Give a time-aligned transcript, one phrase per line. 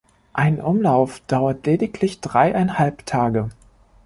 [0.33, 3.49] Ein Umlauf dauert lediglich dreieinhalb Tage.